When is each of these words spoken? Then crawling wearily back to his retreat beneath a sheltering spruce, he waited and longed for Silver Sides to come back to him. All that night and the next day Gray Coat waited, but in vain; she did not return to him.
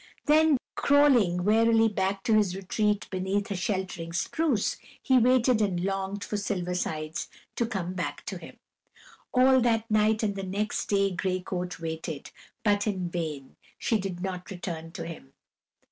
Then 0.25 0.57
crawling 0.73 1.43
wearily 1.45 1.87
back 1.87 2.23
to 2.23 2.33
his 2.33 2.55
retreat 2.55 3.07
beneath 3.11 3.51
a 3.51 3.55
sheltering 3.55 4.13
spruce, 4.13 4.77
he 4.99 5.19
waited 5.19 5.61
and 5.61 5.79
longed 5.83 6.23
for 6.23 6.37
Silver 6.37 6.73
Sides 6.73 7.27
to 7.55 7.67
come 7.67 7.93
back 7.93 8.25
to 8.25 8.39
him. 8.39 8.57
All 9.31 9.61
that 9.61 9.91
night 9.91 10.23
and 10.23 10.35
the 10.35 10.41
next 10.41 10.87
day 10.87 11.11
Gray 11.11 11.41
Coat 11.41 11.79
waited, 11.79 12.31
but 12.63 12.87
in 12.87 13.11
vain; 13.11 13.57
she 13.77 13.99
did 13.99 14.23
not 14.23 14.49
return 14.49 14.91
to 14.93 15.05
him. 15.05 15.33